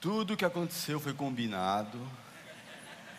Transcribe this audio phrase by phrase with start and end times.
[0.00, 1.98] Tudo o que aconteceu foi combinado,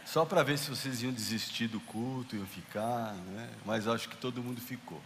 [0.05, 3.49] só para ver se vocês iam desistir do culto, iam ficar, né?
[3.65, 5.01] mas acho que todo mundo ficou.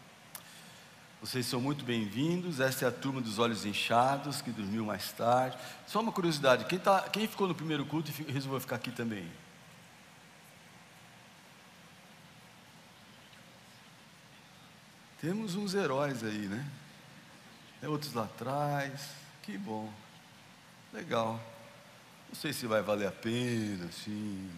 [1.20, 2.60] Vocês são muito bem-vindos.
[2.60, 5.58] Essa é a turma dos olhos inchados, que dormiu mais tarde.
[5.88, 9.26] Só uma curiosidade: quem, tá, quem ficou no primeiro culto e resolveu ficar aqui também?
[15.22, 16.70] Temos uns heróis aí, né?
[17.80, 19.12] Tem outros lá atrás.
[19.42, 19.90] Que bom.
[20.92, 21.53] Legal.
[22.34, 24.50] Não sei se vai valer a pena, sim.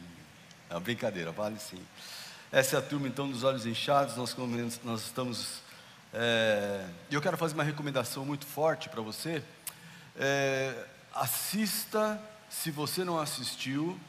[0.70, 1.86] É uma brincadeira, vale sim.
[2.50, 4.16] Essa é a turma então dos olhos inchados.
[4.16, 4.34] Nós,
[4.82, 5.60] nós estamos.
[6.14, 9.44] É, eu quero fazer uma recomendação muito forte para você.
[10.18, 12.18] É, assista,
[12.50, 14.00] se você não assistiu,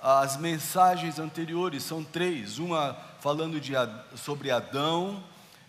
[0.00, 1.82] as mensagens anteriores.
[1.82, 2.58] São três.
[2.58, 3.74] Uma falando de,
[4.16, 5.22] sobre Adão,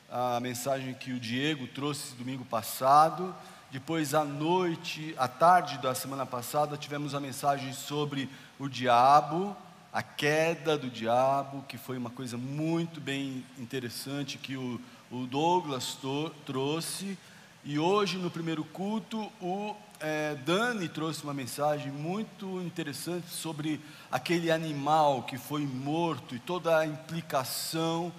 [0.09, 3.35] a mensagem que o Diego trouxe domingo passado.
[3.73, 9.57] Depois, à noite, à tarde da semana passada, tivemos a mensagem sobre o diabo,
[9.91, 15.97] a queda do diabo, que foi uma coisa muito bem interessante que o, o Douglas
[16.45, 17.17] trouxe.
[17.65, 24.52] E hoje, no primeiro culto, o é, Dani trouxe uma mensagem muito interessante sobre aquele
[24.52, 28.13] animal que foi morto e toda a implicação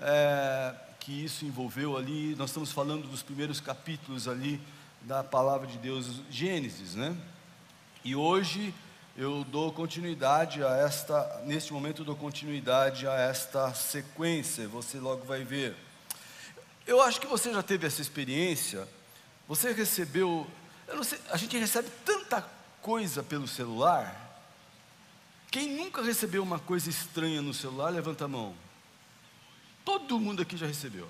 [0.00, 2.36] é, que isso envolveu ali.
[2.36, 4.60] Nós estamos falando dos primeiros capítulos ali
[5.02, 7.16] da palavra de Deus, Gênesis, né?
[8.04, 8.74] E hoje
[9.16, 15.24] eu dou continuidade a esta, neste momento eu dou continuidade a esta sequência, você logo
[15.24, 15.76] vai ver.
[16.86, 18.88] Eu acho que você já teve essa experiência,
[19.46, 20.46] você recebeu,
[21.02, 22.42] sei, a gente recebe tanta
[22.80, 24.28] coisa pelo celular.
[25.50, 28.54] Quem nunca recebeu uma coisa estranha no celular, levanta a mão.
[29.84, 31.08] Todo mundo aqui já recebeu.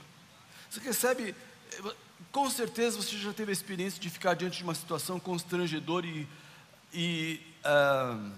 [0.70, 1.34] Você recebe,
[2.32, 6.26] com certeza você já teve a experiência de ficar diante de uma situação constrangedora e,
[6.92, 8.32] e uh,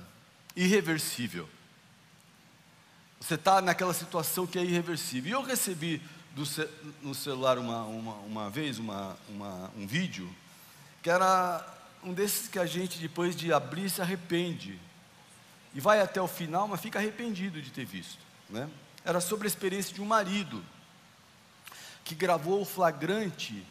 [0.56, 1.48] irreversível.
[3.20, 5.30] Você está naquela situação que é irreversível.
[5.30, 6.02] E eu recebi
[6.34, 6.42] do,
[7.02, 10.32] no celular uma, uma, uma vez uma, uma, um vídeo
[11.02, 11.64] que era
[12.02, 14.78] um desses que a gente, depois de abrir, se arrepende.
[15.74, 18.18] E vai até o final, mas fica arrependido de ter visto.
[18.48, 18.68] Né?
[19.04, 20.64] Era sobre a experiência de um marido
[22.04, 23.64] que gravou o flagrante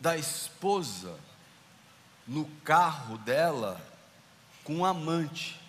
[0.00, 1.18] da esposa
[2.26, 3.80] no carro dela
[4.64, 5.60] com um amante.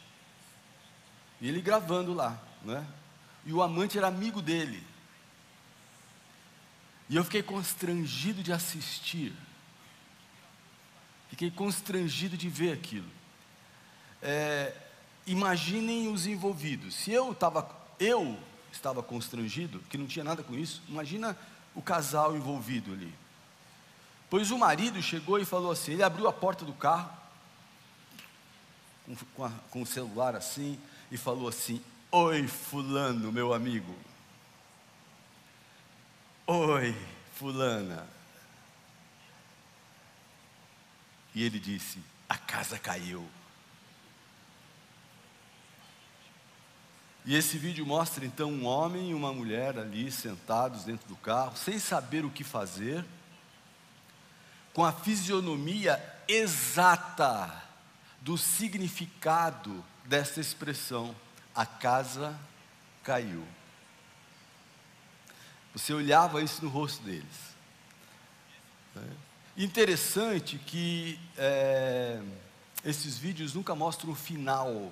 [1.39, 2.85] E ele gravando lá, né?
[3.45, 4.83] E o amante era amigo dele.
[7.09, 9.33] E eu fiquei constrangido de assistir.
[11.29, 13.09] Fiquei constrangido de ver aquilo.
[14.21, 14.73] É,
[15.25, 16.95] imaginem os envolvidos.
[16.95, 18.37] Se eu estava, eu
[18.71, 21.37] estava constrangido, que não tinha nada com isso, imagina
[21.75, 23.13] o casal envolvido ali.
[24.29, 27.09] Pois o marido chegou e falou assim: ele abriu a porta do carro,
[29.35, 30.79] com, a, com o celular assim,
[31.11, 33.95] e falou assim: Oi, Fulano, meu amigo.
[36.45, 36.95] Oi,
[37.33, 38.07] Fulana.
[41.33, 43.25] E ele disse: A casa caiu.
[47.25, 51.57] E esse vídeo mostra então um homem e uma mulher ali sentados dentro do carro,
[51.57, 53.03] sem saber o que fazer,
[54.77, 57.63] com a fisionomia exata
[58.21, 61.15] do significado dessa expressão:
[61.55, 62.39] a casa
[63.01, 63.43] caiu.
[65.73, 67.55] Você olhava isso no rosto deles.
[68.95, 69.63] É.
[69.63, 72.21] Interessante que é,
[72.85, 74.91] esses vídeos nunca mostram o final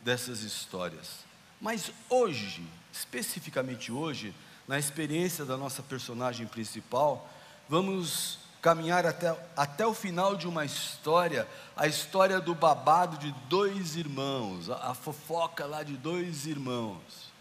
[0.00, 1.24] dessas histórias.
[1.60, 4.32] Mas hoje, especificamente hoje,
[4.68, 7.28] na experiência da nossa personagem principal,
[7.68, 13.96] vamos caminhar até, até o final de uma história, a história do babado de dois
[13.96, 17.32] irmãos, a, a fofoca lá de dois irmãos.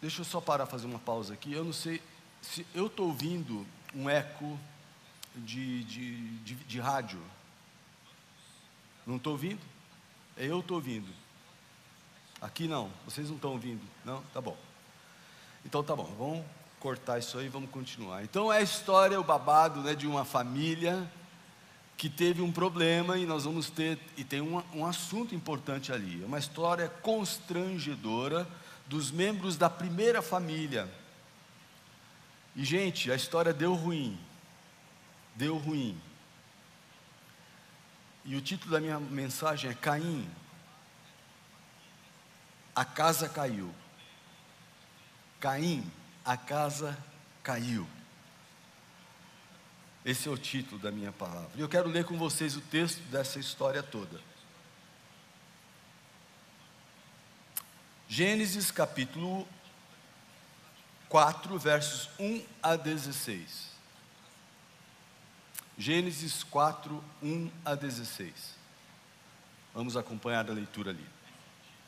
[0.00, 1.52] Deixa eu só parar fazer uma pausa aqui.
[1.52, 2.02] Eu não sei
[2.40, 4.58] se eu estou ouvindo um eco
[5.34, 7.22] de, de, de, de rádio.
[9.06, 9.60] Não estou ouvindo?
[10.34, 11.12] Eu estou ouvindo.
[12.40, 13.82] Aqui não, vocês não estão ouvindo.
[14.02, 14.22] Não?
[14.32, 14.56] Tá bom.
[15.64, 16.46] Então tá bom, vamos
[16.86, 18.22] cortar isso aí vamos continuar.
[18.22, 21.10] Então é a história, o babado né, de uma família
[21.96, 26.22] que teve um problema e nós vamos ter, e tem um, um assunto importante ali.
[26.22, 28.46] É uma história constrangedora
[28.86, 30.88] dos membros da primeira família.
[32.54, 34.16] E, gente, a história deu ruim.
[35.34, 36.00] Deu ruim.
[38.24, 40.24] E o título da minha mensagem é Caim.
[42.76, 43.74] A casa caiu.
[45.40, 45.84] Caim,
[46.26, 46.98] a casa
[47.42, 47.86] caiu.
[50.04, 51.50] Esse é o título da minha palavra.
[51.54, 54.20] E eu quero ler com vocês o texto dessa história toda.
[58.08, 59.46] Gênesis capítulo
[61.08, 63.70] 4, versos 1 a 16.
[65.78, 68.32] Gênesis 4, 1 a 16.
[69.74, 71.06] Vamos acompanhar a leitura ali.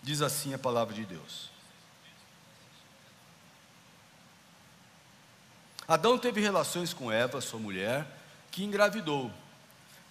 [0.02, 1.57] Diz assim a palavra de Deus.
[5.88, 8.06] Adão teve relações com Eva, sua mulher,
[8.50, 9.32] que engravidou.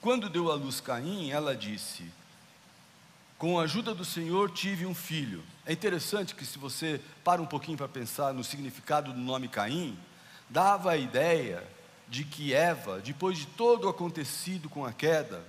[0.01, 2.11] Quando deu à luz Caim, ela disse:
[3.37, 5.43] Com a ajuda do Senhor tive um filho.
[5.67, 9.95] É interessante que, se você para um pouquinho para pensar no significado do nome Caim,
[10.49, 11.63] dava a ideia
[12.07, 15.43] de que Eva, depois de todo o acontecido com a queda,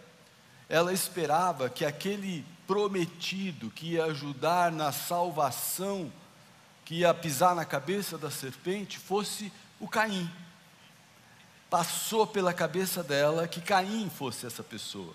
[0.69, 6.13] ela esperava que aquele prometido que ia ajudar na salvação,
[6.85, 10.31] que ia pisar na cabeça da serpente, fosse o Caim.
[11.71, 15.15] Passou pela cabeça dela que Caim fosse essa pessoa.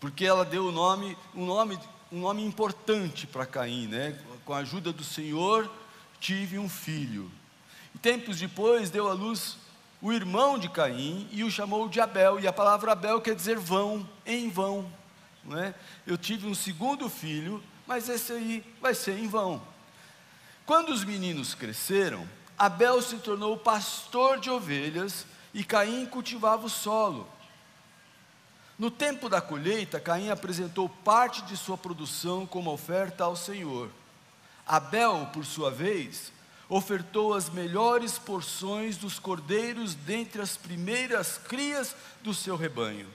[0.00, 1.78] Porque ela deu o nome, um nome,
[2.12, 4.18] um nome importante para Caim, né?
[4.44, 5.70] Com a ajuda do Senhor,
[6.20, 7.30] tive um filho.
[7.94, 9.56] E tempos depois deu à luz
[10.00, 12.38] o irmão de Caim e o chamou de Abel.
[12.38, 14.92] E a palavra Abel quer dizer vão, em vão.
[15.42, 15.74] Não é?
[16.06, 19.62] Eu tive um segundo filho, mas esse aí vai ser em vão.
[20.66, 22.28] Quando os meninos cresceram,
[22.58, 27.28] Abel se tornou pastor de ovelhas e Caim cultivava o solo.
[28.78, 33.88] No tempo da colheita, Caim apresentou parte de sua produção como oferta ao Senhor.
[34.66, 36.32] Abel, por sua vez,
[36.68, 43.08] ofertou as melhores porções dos cordeiros dentre as primeiras crias do seu rebanho.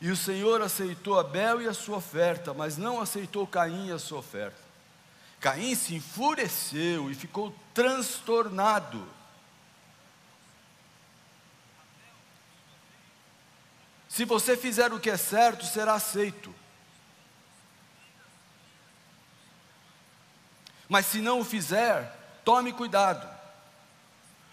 [0.00, 3.98] E o Senhor aceitou Abel e a sua oferta, mas não aceitou Caim e a
[3.98, 4.61] sua oferta.
[5.42, 9.04] Caim se enfureceu e ficou transtornado.
[14.08, 16.54] Se você fizer o que é certo, será aceito.
[20.88, 23.28] Mas se não o fizer, tome cuidado.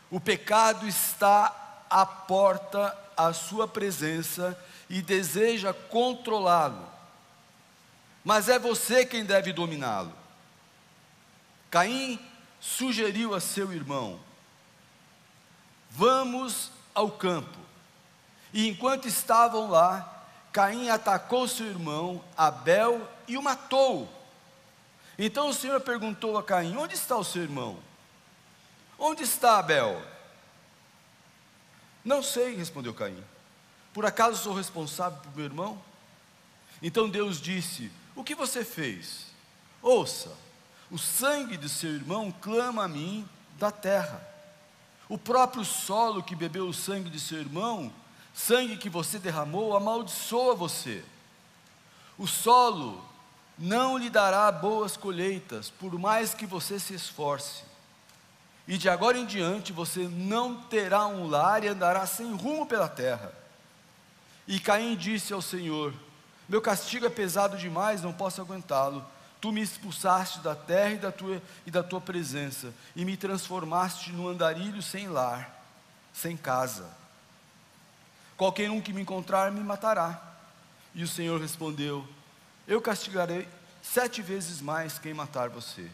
[0.09, 4.59] O pecado está à porta à sua presença
[4.89, 6.89] e deseja controlá-lo.
[8.23, 10.18] Mas é você quem deve dominá-lo.
[11.69, 12.19] Caim
[12.59, 14.19] sugeriu a seu irmão:
[15.89, 17.57] Vamos ao campo.
[18.51, 24.11] E enquanto estavam lá, Caim atacou seu irmão Abel e o matou.
[25.17, 27.79] Então o Senhor perguntou a Caim: Onde está o seu irmão?
[28.97, 30.01] Onde está Abel?
[32.03, 33.23] Não sei, respondeu Caim.
[33.93, 35.81] Por acaso sou responsável por meu irmão?
[36.81, 39.27] Então Deus disse: O que você fez?
[39.81, 40.48] Ouça
[40.91, 43.27] o sangue de seu irmão clama a mim
[43.57, 44.21] da terra.
[45.07, 47.91] O próprio solo que bebeu o sangue de seu irmão,
[48.33, 51.03] sangue que você derramou, amaldiçoa você.
[52.17, 53.03] O solo
[53.57, 57.63] não lhe dará boas colheitas, por mais que você se esforce.
[58.67, 62.87] E de agora em diante você não terá um lar e andará sem rumo pela
[62.87, 63.33] terra.
[64.47, 65.93] E Caim disse ao Senhor:
[66.47, 69.03] Meu castigo é pesado demais, não posso aguentá-lo.
[69.41, 74.11] Tu me expulsaste da terra e da, tua, e da tua presença, e me transformaste
[74.11, 75.63] num andarilho sem lar,
[76.13, 76.89] sem casa.
[78.35, 80.21] Qualquer um que me encontrar me matará.
[80.93, 82.05] E o Senhor respondeu:
[82.67, 83.47] Eu castigarei
[83.81, 85.89] sete vezes mais quem matar você.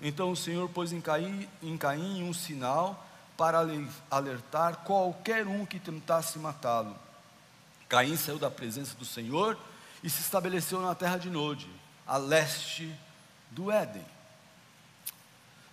[0.00, 3.06] Então o Senhor pôs em Caim, em Caim um sinal
[3.36, 3.64] para
[4.10, 6.96] alertar qualquer um que tentasse matá-lo.
[7.88, 9.56] Caim saiu da presença do Senhor
[10.02, 11.68] e se estabeleceu na terra de Nod
[12.06, 12.94] a leste
[13.50, 14.04] do Éden.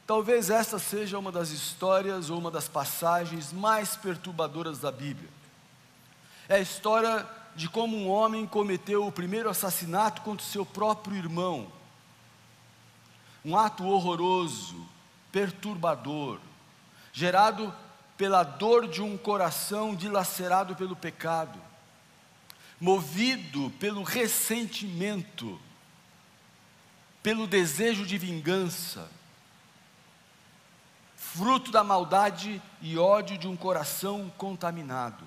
[0.06, 5.30] Talvez esta seja uma das histórias ou uma das passagens mais perturbadoras da Bíblia.
[6.50, 11.72] É a história de como um homem cometeu o primeiro assassinato contra seu próprio irmão.
[13.44, 14.86] Um ato horroroso,
[15.32, 16.40] perturbador,
[17.14, 17.74] gerado
[18.18, 21.60] pela dor de um coração dilacerado pelo pecado,
[22.80, 25.60] movido pelo ressentimento
[27.22, 29.10] pelo desejo de vingança,
[31.16, 35.25] fruto da maldade e ódio de um coração contaminado.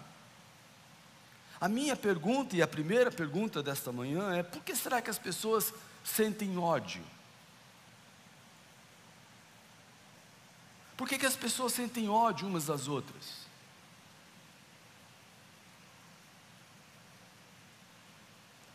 [1.61, 5.19] A minha pergunta, e a primeira pergunta desta manhã é: por que será que as
[5.19, 5.73] pessoas
[6.03, 7.03] sentem ódio?
[10.97, 13.44] Por que, que as pessoas sentem ódio umas das outras?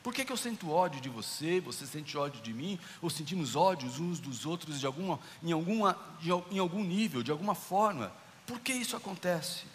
[0.09, 1.59] Por que, que eu sinto ódio de você?
[1.59, 2.79] Você sente ódio de mim?
[2.99, 7.29] Ou sentimos ódios uns dos outros de alguma, em, alguma, de, em algum nível, de
[7.29, 8.11] alguma forma?
[8.47, 9.65] Por que isso acontece?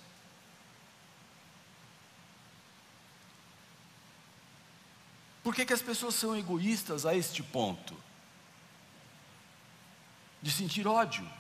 [5.45, 7.95] Por que, que as pessoas são egoístas a este ponto?
[10.43, 11.31] De sentir ódio.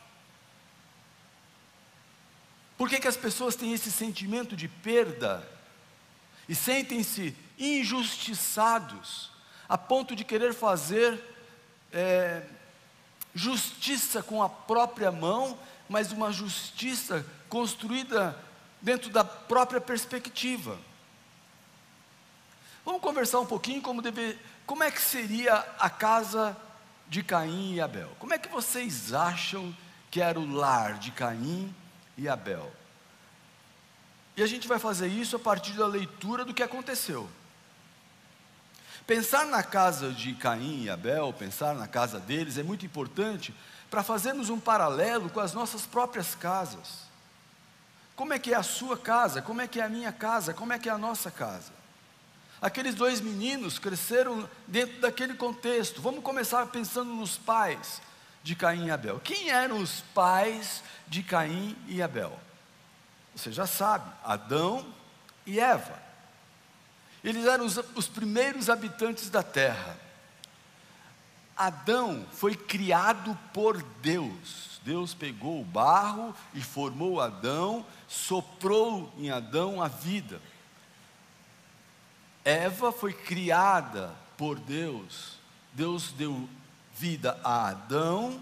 [2.78, 5.44] Por que, que as pessoas têm esse sentimento de perda
[6.48, 9.30] e sentem-se injustiçados
[9.68, 11.22] a ponto de querer fazer
[11.92, 12.42] é,
[13.34, 15.58] justiça com a própria mão,
[15.88, 18.38] mas uma justiça construída
[18.80, 20.78] dentro da própria perspectiva?
[22.84, 26.56] Vamos conversar um pouquinho como, deve, como é que seria a casa
[27.08, 28.10] de Caim e Abel.
[28.18, 29.74] Como é que vocês acham
[30.10, 31.74] que era o lar de Caim
[32.16, 32.70] e Abel?
[34.36, 37.28] E a gente vai fazer isso a partir da leitura do que aconteceu.
[39.06, 43.54] Pensar na casa de Caim e Abel, pensar na casa deles, é muito importante
[43.90, 47.04] para fazermos um paralelo com as nossas próprias casas.
[48.16, 49.42] Como é que é a sua casa?
[49.42, 50.54] Como é que é a minha casa?
[50.54, 51.72] Como é que é a nossa casa?
[52.62, 56.00] Aqueles dois meninos cresceram dentro daquele contexto.
[56.00, 58.00] Vamos começar pensando nos pais
[58.42, 59.20] de Caim e Abel.
[59.20, 62.38] Quem eram os pais de Caim e Abel?
[63.34, 64.86] Você já sabe, Adão
[65.44, 66.03] e Eva.
[67.24, 69.98] Eles eram os, os primeiros habitantes da terra.
[71.56, 74.80] Adão foi criado por Deus.
[74.84, 80.38] Deus pegou o barro e formou Adão, soprou em Adão a vida.
[82.44, 85.38] Eva foi criada por Deus.
[85.72, 86.46] Deus deu
[86.94, 88.38] vida a Adão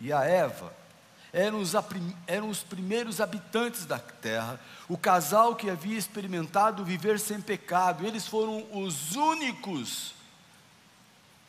[0.00, 0.72] e a Eva.
[1.32, 1.72] Eram os,
[2.26, 4.58] eram os primeiros habitantes da terra,
[4.88, 8.06] o casal que havia experimentado viver sem pecado.
[8.06, 10.14] Eles foram os únicos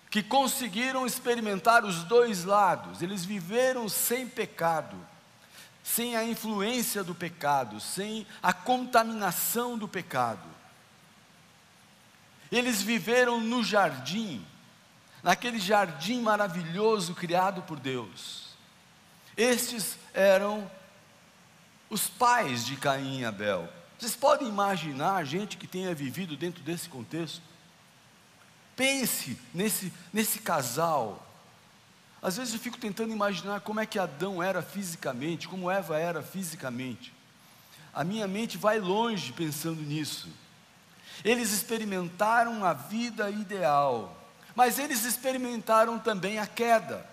[0.10, 3.02] que conseguiram experimentar os dois lados.
[3.02, 4.98] Eles viveram sem pecado,
[5.84, 10.48] sem a influência do pecado, sem a contaminação do pecado.
[12.52, 14.46] Eles viveram no jardim,
[15.22, 18.49] naquele jardim maravilhoso criado por Deus.
[19.40, 20.70] Estes eram
[21.90, 23.70] os pais de Caim e Abel.
[23.98, 27.42] Vocês podem imaginar gente que tenha vivido dentro desse contexto?
[28.76, 31.26] Pense nesse, nesse casal.
[32.22, 36.22] Às vezes eu fico tentando imaginar como é que Adão era fisicamente, como Eva era
[36.22, 37.14] fisicamente.
[37.94, 40.28] A minha mente vai longe pensando nisso.
[41.24, 44.22] Eles experimentaram a vida ideal,
[44.54, 47.08] mas eles experimentaram também a queda.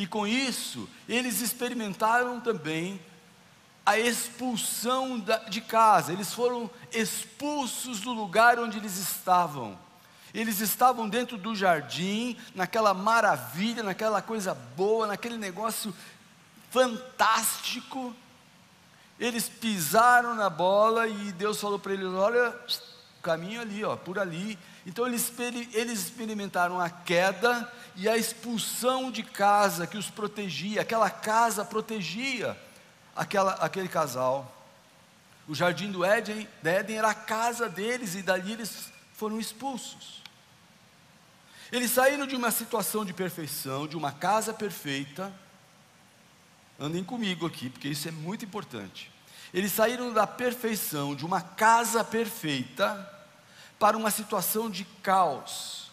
[0.00, 2.98] E com isso, eles experimentaram também
[3.84, 9.78] a expulsão de casa, eles foram expulsos do lugar onde eles estavam.
[10.32, 15.94] Eles estavam dentro do jardim, naquela maravilha, naquela coisa boa, naquele negócio
[16.70, 18.16] fantástico.
[19.18, 22.58] Eles pisaram na bola e Deus falou para eles: Olha,
[23.20, 24.58] caminho ali, ó, por ali.
[24.86, 25.30] Então eles,
[25.74, 32.56] experimentaram a queda e a expulsão de casa que os protegia, aquela casa protegia
[33.14, 34.56] aquela, aquele casal.
[35.48, 40.22] O jardim do Éden, Éden era a casa deles e dali eles foram expulsos.
[41.72, 45.32] Eles saíram de uma situação de perfeição, de uma casa perfeita.
[46.78, 49.10] Andem comigo aqui, porque isso é muito importante.
[49.52, 53.19] Eles saíram da perfeição, de uma casa perfeita,
[53.80, 55.90] para uma situação de caos,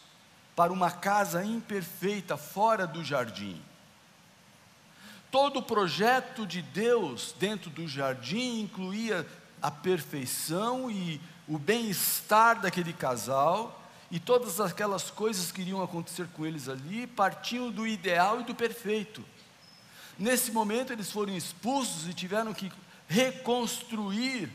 [0.54, 3.62] para uma casa imperfeita fora do jardim.
[5.32, 9.26] Todo o projeto de Deus dentro do jardim incluía
[9.62, 16.46] a perfeição e o bem-estar daquele casal, e todas aquelas coisas que iriam acontecer com
[16.46, 19.24] eles ali partiam do ideal e do perfeito.
[20.20, 22.70] Nesse momento eles foram expulsos e tiveram que
[23.08, 24.52] reconstruir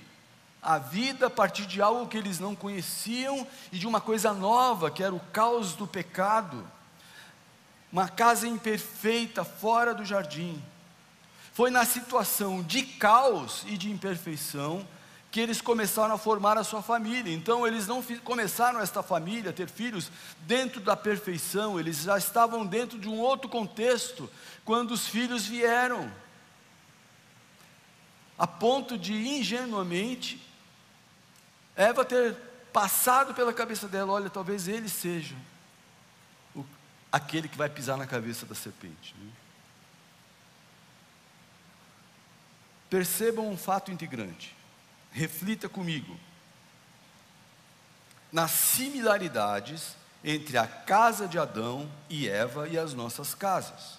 [0.62, 4.92] a vida a partir de algo que eles não conheciam e de uma coisa nova,
[4.92, 6.64] que era o caos do pecado.
[7.90, 10.62] Uma casa imperfeita fora do jardim.
[11.52, 14.86] Foi na situação de caos e de imperfeição
[15.32, 17.34] que eles começaram a formar a sua família.
[17.34, 22.64] Então, eles não começaram esta família a ter filhos dentro da perfeição, eles já estavam
[22.64, 24.30] dentro de um outro contexto
[24.64, 26.12] quando os filhos vieram
[28.38, 30.51] a ponto de ingenuamente
[31.76, 32.34] Eva ter
[32.72, 35.34] passado pela cabeça dela: olha, talvez ele seja
[36.54, 36.64] o,
[37.10, 39.14] aquele que vai pisar na cabeça da serpente.
[39.18, 39.30] Né?
[42.90, 44.54] Percebam um fato integrante,
[45.10, 46.18] reflita comigo
[48.32, 53.98] nas similaridades entre a casa de Adão e Eva e as nossas casas.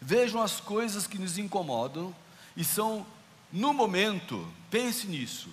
[0.00, 2.14] Vejam as coisas que nos incomodam
[2.56, 3.06] e são
[3.52, 5.50] no momento, pense nisso.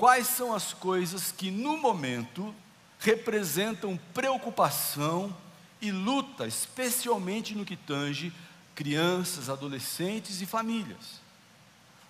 [0.00, 2.54] Quais são as coisas que no momento
[3.00, 5.36] representam preocupação
[5.78, 8.32] e luta, especialmente no que tange
[8.74, 11.20] crianças, adolescentes e famílias.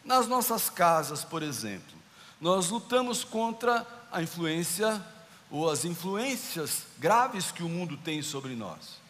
[0.05, 1.99] Nas nossas casas, por exemplo,
[2.41, 5.05] nós lutamos contra a influência
[5.51, 9.01] ou as influências graves que o mundo tem sobre nós.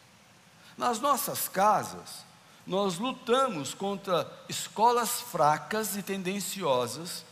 [0.79, 2.25] Nas nossas casas,
[2.67, 7.29] nós lutamos contra escolas fracas e tendenciosas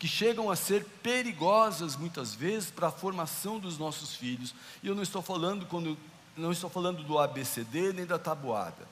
[0.00, 4.54] que chegam a ser perigosas muitas vezes para a formação dos nossos filhos.
[4.82, 5.96] E eu não estou falando quando
[6.34, 8.88] não estou falando do ABCD nem da tabuada.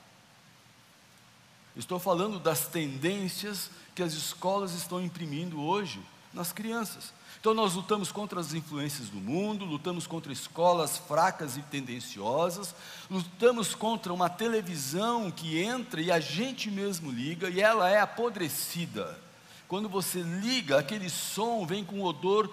[1.74, 5.98] Estou falando das tendências que as escolas estão imprimindo hoje
[6.34, 7.14] nas crianças.
[7.40, 12.74] Então nós lutamos contra as influências do mundo, lutamos contra escolas fracas e tendenciosas,
[13.10, 19.26] lutamos contra uma televisão que entra e a gente mesmo liga e ela é apodrecida.
[19.68, 22.50] Quando você liga, aquele som vem com um odor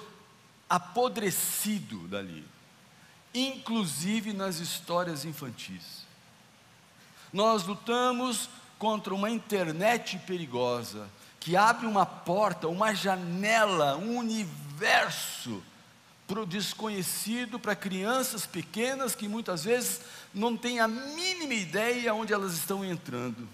[0.70, 2.46] apodrecido dali,
[3.34, 6.06] inclusive nas histórias infantis.
[7.32, 15.64] Nós lutamos contra uma internet perigosa, que abre uma porta, uma janela, um universo
[16.28, 20.02] para o desconhecido, para crianças pequenas que muitas vezes
[20.34, 23.48] não têm a mínima ideia onde elas estão entrando.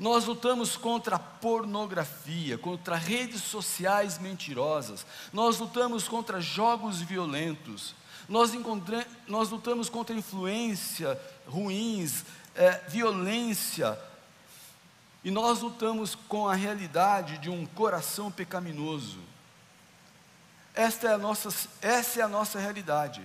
[0.00, 7.94] Nós lutamos contra a pornografia, contra redes sociais mentirosas, nós lutamos contra jogos violentos,
[8.26, 8.50] nós,
[9.28, 14.00] nós lutamos contra influência ruins, é, violência,
[15.22, 19.18] e nós lutamos com a realidade de um coração pecaminoso.
[20.74, 21.50] Esta é a nossa,
[21.82, 23.20] essa é a nossa realidade.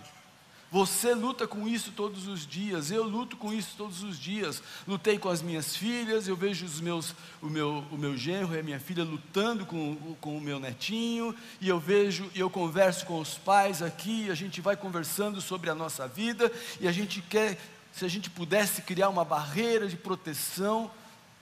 [0.72, 4.62] Você luta com isso todos os dias, eu luto com isso todos os dias.
[4.88, 8.60] Lutei com as minhas filhas, eu vejo os meus, o, meu, o meu genro e
[8.60, 13.06] a minha filha lutando com, com o meu netinho, e eu vejo, e eu converso
[13.06, 16.52] com os pais aqui, a gente vai conversando sobre a nossa vida,
[16.82, 17.58] e a gente quer,
[17.94, 20.92] se a gente pudesse criar uma barreira de proteção,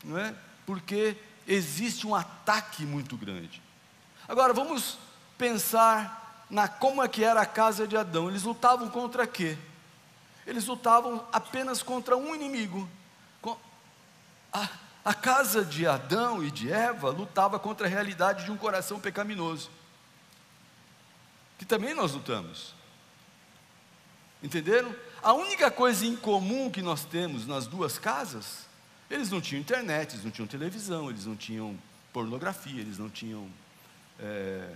[0.04, 0.36] não é?
[0.66, 1.16] Porque
[1.48, 3.62] existe um ataque muito grande.
[4.28, 4.98] Agora vamos
[5.38, 8.30] pensar na como é que era a casa de Adão.
[8.30, 9.58] Eles lutavam contra quê?
[10.46, 12.90] Eles lutavam apenas contra um inimigo.
[14.52, 14.70] A,
[15.04, 19.72] a casa de Adão e de Eva lutava contra a realidade de um coração pecaminoso.
[21.58, 22.76] Que também nós lutamos.
[24.44, 24.94] Entenderam?
[25.24, 28.64] A única coisa em comum que nós temos nas duas casas
[29.14, 31.78] eles não tinham internet, eles não tinham televisão, eles não tinham
[32.12, 33.48] pornografia, eles não tinham,
[34.20, 34.74] é,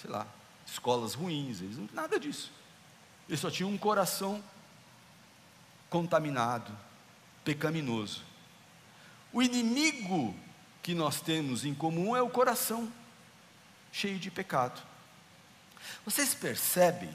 [0.00, 0.26] sei lá,
[0.66, 2.52] escolas ruins, eles não nada disso.
[3.28, 4.42] Eles só tinham um coração
[5.88, 6.70] contaminado,
[7.44, 8.22] pecaminoso.
[9.32, 10.34] O inimigo
[10.82, 12.92] que nós temos em comum é o coração
[13.90, 14.82] cheio de pecado.
[16.04, 17.14] Vocês percebem?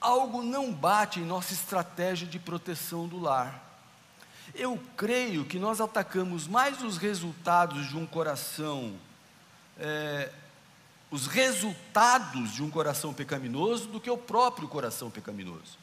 [0.00, 3.64] Algo não bate em nossa estratégia de proteção do lar.
[4.54, 8.96] Eu creio que nós atacamos mais os resultados de um coração,
[9.78, 10.30] é,
[11.16, 15.78] os resultados de um coração pecaminoso do que o próprio coração pecaminoso.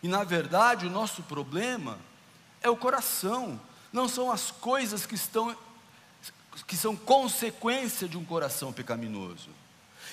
[0.00, 1.98] E na verdade o nosso problema
[2.62, 3.60] é o coração,
[3.92, 5.56] não são as coisas que estão
[6.68, 9.48] que são consequência de um coração pecaminoso.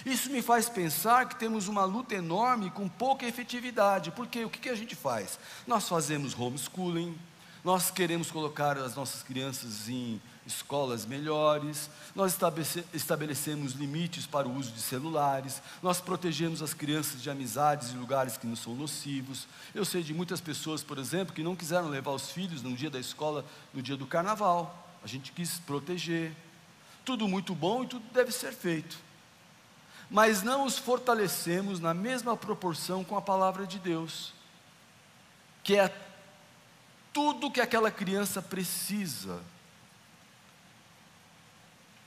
[0.04, 4.58] Isso me faz pensar que temos uma luta enorme com pouca efetividade, porque o que,
[4.58, 5.38] que a gente faz?
[5.68, 7.16] Nós fazemos homeschooling,
[7.64, 12.38] nós queremos colocar as nossas crianças em escolas melhores, nós
[12.94, 18.38] estabelecemos limites para o uso de celulares, nós protegemos as crianças de amizades e lugares
[18.38, 19.48] que não são nocivos.
[19.74, 22.90] Eu sei de muitas pessoas, por exemplo, que não quiseram levar os filhos no dia
[22.90, 24.90] da escola, no dia do carnaval.
[25.04, 26.36] A gente quis proteger.
[27.06, 28.98] Tudo muito bom e tudo deve ser feito
[30.12, 34.34] mas não os fortalecemos na mesma proporção com a palavra de Deus,
[35.64, 35.90] que é
[37.14, 39.42] tudo que aquela criança precisa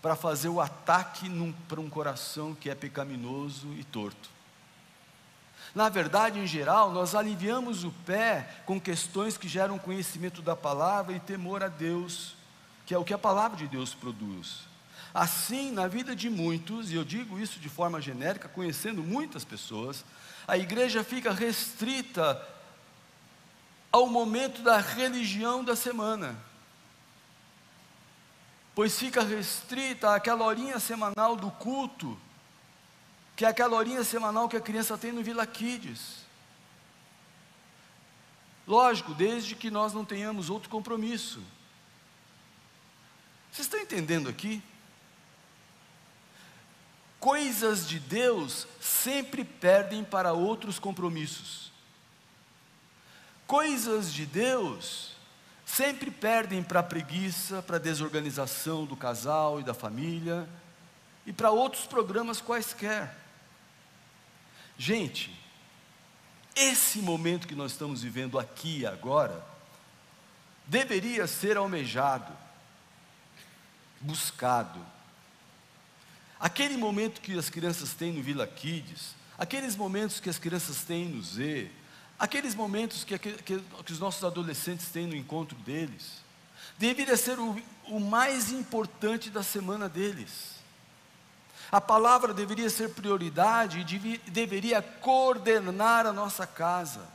[0.04, 1.30] para fazer o ataque
[1.66, 4.28] para um coração que é pecaminoso e torto.
[5.74, 11.14] Na verdade, em geral, nós aliviamos o pé com questões que geram conhecimento da palavra
[11.14, 12.36] e temor a Deus,
[12.84, 14.66] que é o que a palavra de Deus produz.
[15.14, 20.04] Assim, na vida de muitos, e eu digo isso de forma genérica, conhecendo muitas pessoas,
[20.46, 22.46] a igreja fica restrita
[23.90, 26.36] ao momento da religião da semana.
[28.74, 32.18] Pois fica restrita àquela horinha semanal do culto,
[33.36, 36.24] que é aquela horinha semanal que a criança tem no Vila Kids.
[38.66, 41.42] Lógico, desde que nós não tenhamos outro compromisso.
[43.52, 44.62] Vocês estão entendendo aqui?
[47.24, 51.72] coisas de Deus sempre perdem para outros compromissos.
[53.46, 55.13] Coisas de Deus
[55.64, 60.48] sempre perdem para a preguiça, para a desorganização do casal e da família
[61.26, 63.14] e para outros programas quaisquer.
[64.76, 65.34] Gente,
[66.54, 69.44] esse momento que nós estamos vivendo aqui e agora
[70.66, 72.32] deveria ser almejado,
[74.00, 74.84] buscado.
[76.38, 81.06] Aquele momento que as crianças têm no Vila Kids, aqueles momentos que as crianças têm
[81.06, 81.70] no Z,
[82.18, 86.22] aqueles momentos que, que, que os nossos adolescentes têm no encontro deles,
[86.78, 90.54] deveria ser o, o mais importante da semana deles.
[91.70, 97.13] A palavra deveria ser prioridade e deveria coordenar a nossa casa.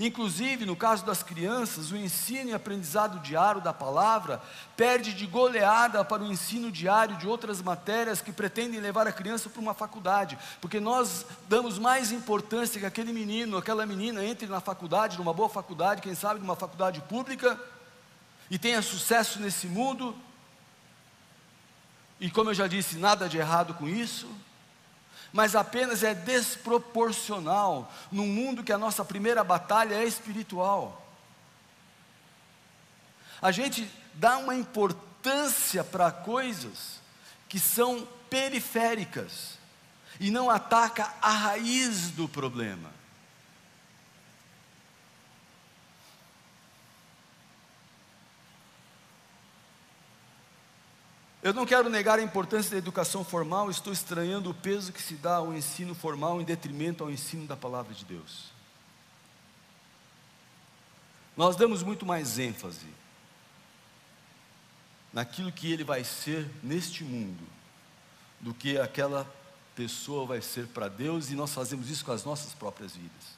[0.00, 4.40] Inclusive, no caso das crianças, o ensino e aprendizado diário da palavra
[4.76, 9.50] perde de goleada para o ensino diário de outras matérias que pretendem levar a criança
[9.50, 14.60] para uma faculdade, porque nós damos mais importância que aquele menino, aquela menina entre na
[14.60, 17.58] faculdade, numa boa faculdade, quem sabe numa faculdade pública,
[18.50, 20.16] e tenha sucesso nesse mundo.
[22.20, 24.28] E como eu já disse, nada de errado com isso
[25.32, 30.98] mas apenas é desproporcional num mundo que a nossa primeira batalha é espiritual.
[33.40, 37.00] A gente dá uma importância para coisas
[37.48, 39.58] que são periféricas
[40.20, 43.01] e não ataca a raiz do problema.
[51.42, 55.14] Eu não quero negar a importância da educação formal, estou estranhando o peso que se
[55.14, 58.52] dá ao ensino formal em detrimento ao ensino da palavra de Deus.
[61.36, 62.86] Nós damos muito mais ênfase
[65.12, 67.44] naquilo que ele vai ser neste mundo
[68.40, 69.28] do que aquela
[69.74, 73.36] pessoa vai ser para Deus e nós fazemos isso com as nossas próprias vidas.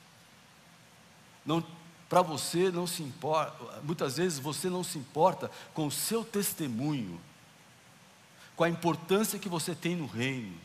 [1.44, 1.64] Não
[2.06, 7.18] para você não se importa, muitas vezes você não se importa com o seu testemunho
[8.56, 10.56] com a importância que você tem no reino,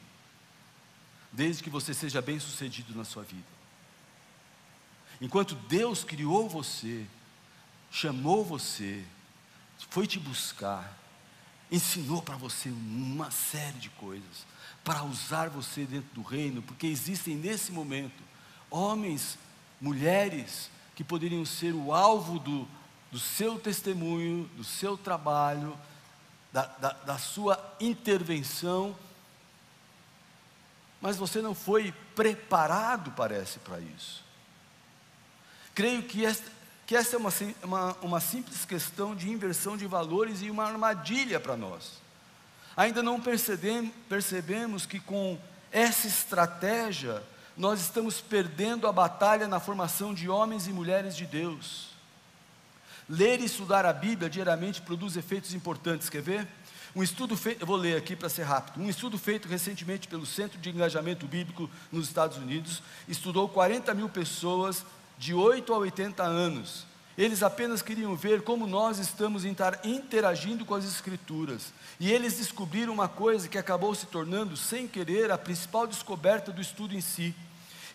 [1.32, 3.48] desde que você seja bem sucedido na sua vida.
[5.22, 7.06] Enquanto Deus criou você,
[7.92, 9.04] chamou você,
[9.90, 10.98] foi te buscar,
[11.72, 14.46] ensinou para você uma série de coisas,
[14.84, 18.24] para usar você dentro do reino, porque existem nesse momento
[18.70, 19.38] homens,
[19.82, 22.68] mulheres, que poderiam ser o alvo do,
[23.12, 25.78] do seu testemunho, do seu trabalho,
[26.52, 28.96] da, da, da sua intervenção,
[31.02, 34.24] mas você não foi preparado, parece, para isso.
[35.74, 36.52] Creio que esta,
[36.86, 37.32] que esta é uma,
[37.64, 42.02] uma, uma simples questão de inversão de valores e uma armadilha para nós.
[42.76, 45.40] Ainda não percebemos, percebemos que com
[45.72, 47.24] essa estratégia,
[47.56, 51.90] nós estamos perdendo a batalha na formação de homens e mulheres de Deus.
[53.10, 56.48] Ler e estudar a Bíblia diariamente produz efeitos importantes, quer ver?
[56.96, 58.80] Um estudo feito, eu vou ler aqui para ser rápido.
[58.80, 64.10] Um estudo feito recentemente pelo Centro de Engajamento Bíblico nos Estados Unidos estudou 40 mil
[64.10, 64.86] pessoas
[65.18, 66.86] de 8 a 80 anos.
[67.18, 71.74] Eles apenas queriam ver como nós estamos interagindo com as Escrituras.
[72.00, 76.62] E eles descobriram uma coisa que acabou se tornando, sem querer, a principal descoberta do
[76.62, 77.36] estudo em si.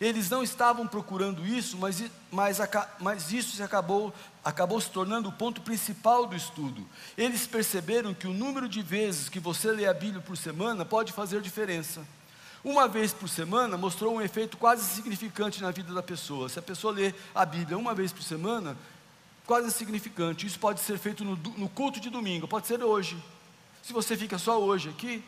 [0.00, 2.59] Eles não estavam procurando isso, mas, mas,
[2.98, 4.12] mas isso acabou,
[4.44, 6.85] acabou se tornando o ponto principal do estudo.
[7.16, 11.12] Eles perceberam que o número de vezes que você lê a Bíblia por semana pode
[11.12, 12.07] fazer diferença.
[12.64, 16.48] Uma vez por semana mostrou um efeito quase significante na vida da pessoa.
[16.48, 18.76] Se a pessoa lê a Bíblia uma vez por semana,
[19.46, 20.46] quase significante.
[20.46, 23.22] Isso pode ser feito no, no culto de domingo, pode ser hoje.
[23.83, 25.22] Se você fica só hoje aqui,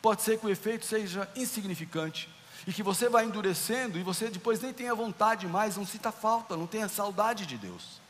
[0.00, 2.28] pode ser que o efeito seja insignificante
[2.66, 6.56] e que você vai endurecendo e você depois nem tenha vontade mais, não sinta falta,
[6.56, 8.00] não tenha saudade de Deus.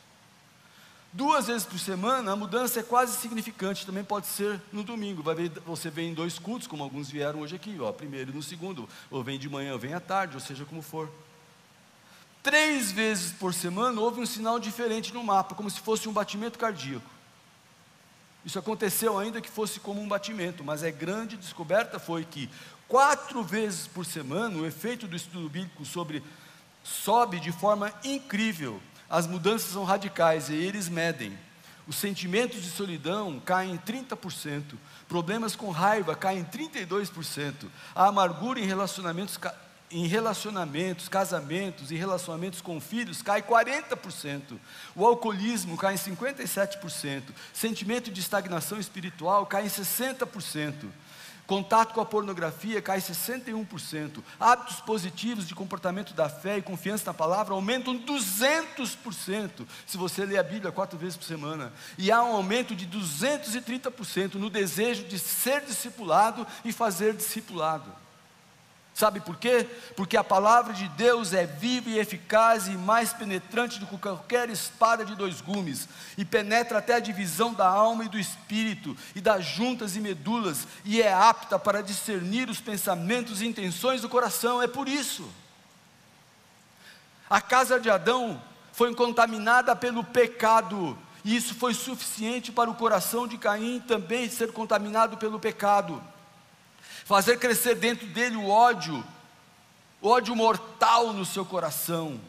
[1.13, 5.23] Duas vezes por semana a mudança é quase significante, também pode ser no domingo.
[5.23, 8.33] Vai ver, você vem em dois cultos, como alguns vieram hoje aqui, ó, primeiro e
[8.33, 11.09] no segundo, ou vem de manhã ou vem à tarde, ou seja como for.
[12.43, 16.57] Três vezes por semana houve um sinal diferente no mapa, como se fosse um batimento
[16.57, 17.16] cardíaco.
[18.45, 22.49] Isso aconteceu ainda que fosse como um batimento, mas a grande descoberta foi que
[22.87, 26.23] quatro vezes por semana o efeito do estudo bíblico sobre
[26.83, 28.81] sobe de forma incrível.
[29.09, 31.37] As mudanças são radicais e eles medem.
[31.87, 34.63] Os sentimentos de solidão caem em 30%,
[35.07, 39.37] problemas com raiva caem em 32%, a amargura em relacionamentos
[39.89, 44.57] em relacionamentos, casamentos e relacionamentos com filhos cai 40%,
[44.95, 47.23] o alcoolismo cai em 57%,
[47.53, 50.89] sentimento de estagnação espiritual cai em 60%,
[51.47, 54.21] Contato com a pornografia cai 61%.
[54.37, 59.65] Hábitos positivos de comportamento da fé e confiança na palavra aumentam 200%.
[59.85, 61.71] Se você lê a Bíblia quatro vezes por semana.
[61.97, 67.89] E há um aumento de 230% no desejo de ser discipulado e fazer discipulado.
[68.97, 69.69] Sabe por quê?
[69.95, 74.49] Porque a palavra de Deus é viva e eficaz e mais penetrante do que qualquer
[74.49, 79.21] espada de dois gumes, e penetra até a divisão da alma e do espírito, e
[79.21, 84.63] das juntas e medulas, e é apta para discernir os pensamentos e intenções do coração.
[84.63, 85.29] É por isso.
[87.29, 88.41] A casa de Adão
[88.73, 94.51] foi contaminada pelo pecado, e isso foi suficiente para o coração de Caim também ser
[94.51, 96.01] contaminado pelo pecado
[97.07, 99.01] fazer crescer dentro dele o ódio,
[100.01, 102.19] o ódio mortal no seu coração.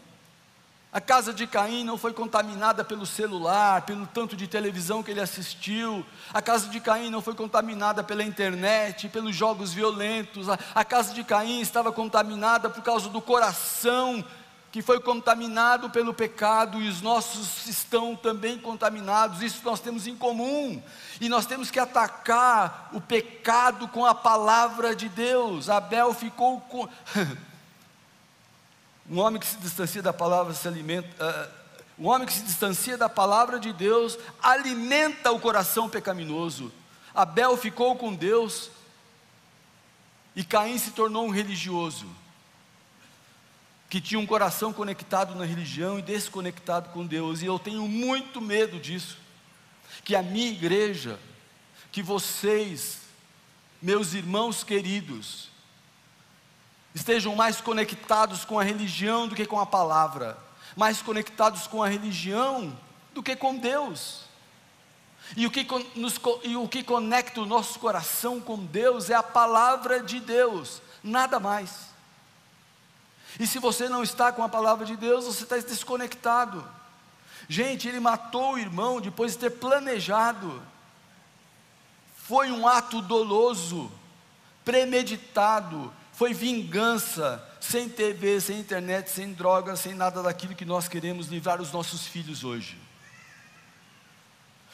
[0.92, 5.20] A casa de Caim não foi contaminada pelo celular, pelo tanto de televisão que ele
[5.20, 6.06] assistiu.
[6.32, 10.48] A casa de Caim não foi contaminada pela internet, pelos jogos violentos.
[10.48, 14.24] A, a casa de Caim estava contaminada por causa do coração
[14.70, 20.14] que foi contaminado pelo pecado e os nossos estão também contaminados, isso nós temos em
[20.14, 20.82] comum,
[21.20, 25.70] e nós temos que atacar o pecado com a palavra de Deus.
[25.70, 26.86] Abel ficou com.
[29.10, 31.24] um homem que se distancia da palavra se alimenta.
[31.24, 31.58] Uh,
[32.00, 36.70] um homem que se distancia da palavra de Deus alimenta o coração pecaminoso.
[37.14, 38.70] Abel ficou com Deus
[40.36, 42.06] e Caim se tornou um religioso
[43.88, 48.40] que tinha um coração conectado na religião e desconectado com Deus, e eu tenho muito
[48.40, 49.18] medo disso.
[50.04, 51.18] Que a minha igreja,
[51.90, 53.00] que vocês,
[53.80, 55.48] meus irmãos queridos,
[56.94, 60.38] estejam mais conectados com a religião do que com a palavra,
[60.76, 62.76] mais conectados com a religião
[63.14, 64.28] do que com Deus.
[65.36, 69.22] E o que, nos, e o que conecta o nosso coração com Deus é a
[69.22, 71.88] palavra de Deus, nada mais.
[73.38, 76.64] E se você não está com a palavra de Deus, você está desconectado.
[77.48, 80.62] Gente, ele matou o irmão depois de ter planejado.
[82.16, 83.90] Foi um ato doloso,
[84.64, 91.28] premeditado, foi vingança, sem TV, sem internet, sem drogas, sem nada daquilo que nós queremos
[91.28, 92.78] livrar os nossos filhos hoje.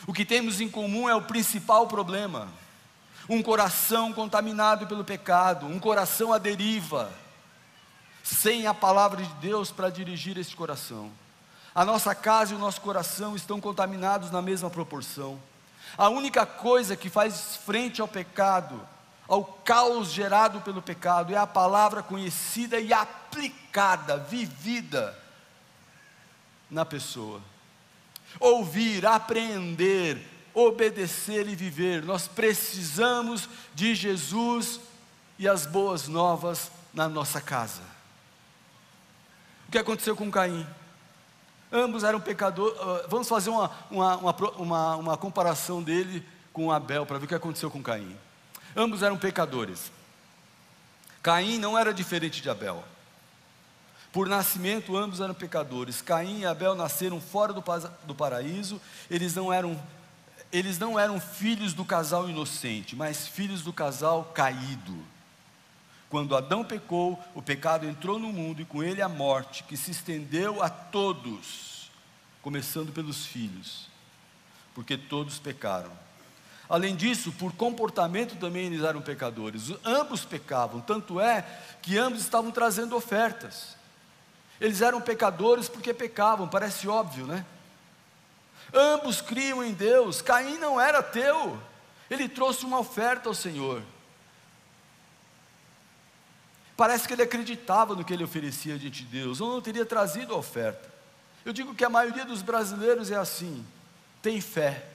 [0.07, 2.49] O que temos em comum é o principal problema:
[3.29, 7.24] um coração contaminado pelo pecado, um coração à deriva
[8.25, 11.13] sem a palavra de Deus para dirigir esse coração.
[11.75, 15.39] A nossa casa e o nosso coração estão contaminados na mesma proporção.
[15.99, 18.81] A única coisa que faz frente ao pecado,
[19.29, 25.17] ao caos gerado pelo pecado, é a palavra conhecida e aplicada, vivida
[26.71, 27.43] na pessoa.
[28.41, 30.19] Ouvir, aprender,
[30.55, 32.03] obedecer e viver.
[32.03, 34.81] Nós precisamos de Jesus
[35.39, 37.94] e as boas novas na nossa casa
[39.75, 40.65] que aconteceu com Caim?
[41.73, 42.79] Ambos eram pecadores.
[42.81, 44.17] Ah, vamos fazer uma, uma,
[44.57, 48.17] uma, uma comparação dele com Abel para ver o que aconteceu com Caim.
[48.77, 49.91] Ambos eram pecadores.
[51.21, 52.85] Caim não era diferente de Abel.
[54.13, 56.01] Por nascimento, ambos eram pecadores.
[56.01, 57.65] Caim e Abel nasceram fora do,
[58.05, 58.81] do paraíso.
[59.11, 59.77] Eles não eram
[60.53, 64.97] eles não eram filhos do casal inocente, mas filhos do casal caído.
[66.15, 69.91] Quando Adão pecou, o pecado entrou no mundo e com ele a morte, que se
[69.91, 71.91] estendeu a todos,
[72.41, 73.89] começando pelos filhos,
[74.77, 75.91] porque todos pecaram.
[76.69, 79.73] Além disso, por comportamento também eles eram pecadores.
[79.85, 81.45] Ambos pecavam, tanto é
[81.83, 83.77] que ambos estavam trazendo ofertas.
[84.61, 87.45] Eles eram pecadores porque pecavam, parece óbvio, né?
[88.73, 90.23] Ambos criam em Deus.
[90.23, 91.61] Caim não era teu.
[92.09, 93.83] Ele trouxe uma oferta ao Senhor.
[96.77, 100.35] Parece que ele acreditava no que ele oferecia diante de Deus, ou não teria trazido
[100.35, 100.93] a oferta.
[101.45, 103.65] Eu digo que a maioria dos brasileiros é assim,
[104.23, 104.87] tem fé,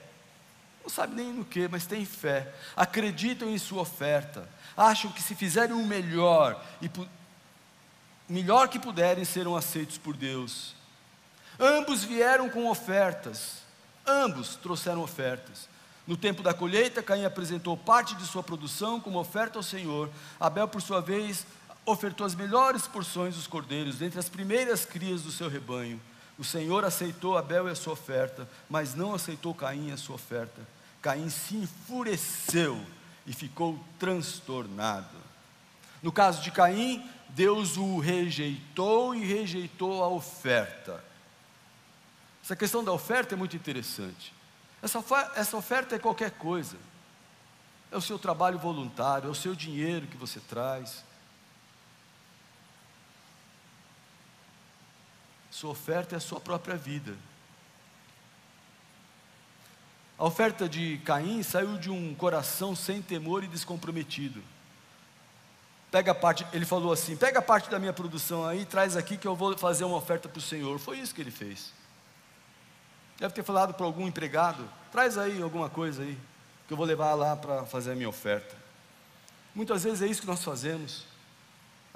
[0.82, 5.34] não sabe nem no que, mas tem fé, acreditam em sua oferta, acham que se
[5.34, 6.90] fizerem o melhor, e
[8.28, 10.74] melhor que puderem, serão aceitos por Deus.
[11.58, 13.58] Ambos vieram com ofertas,
[14.06, 15.68] ambos trouxeram ofertas.
[16.06, 20.10] No tempo da colheita, Caim apresentou parte de sua produção como oferta ao Senhor.
[20.40, 21.46] Abel, por sua vez,
[21.90, 26.00] ofertou as melhores porções dos cordeiros, dentre as primeiras crias do seu rebanho.
[26.38, 30.14] O Senhor aceitou Abel e a sua oferta, mas não aceitou Caim e a sua
[30.14, 30.66] oferta.
[31.02, 32.80] Caim se enfureceu
[33.26, 35.16] e ficou transtornado.
[36.02, 41.04] No caso de Caim, Deus o rejeitou e rejeitou a oferta.
[42.42, 44.32] Essa questão da oferta é muito interessante.
[44.82, 45.04] Essa,
[45.36, 46.76] essa oferta é qualquer coisa.
[47.92, 51.04] é o seu trabalho voluntário, é o seu dinheiro que você traz.
[55.60, 57.14] Sua oferta é a sua própria vida.
[60.18, 64.42] A oferta de Caim saiu de um coração sem temor e descomprometido.
[65.90, 69.36] Pega parte, ele falou assim: pega parte da minha produção aí, traz aqui que eu
[69.36, 70.78] vou fazer uma oferta para o Senhor.
[70.78, 71.74] Foi isso que ele fez.
[73.18, 76.18] Deve ter falado para algum empregado: traz aí alguma coisa aí,
[76.66, 78.56] que eu vou levar lá para fazer a minha oferta.
[79.54, 81.09] Muitas vezes é isso que nós fazemos.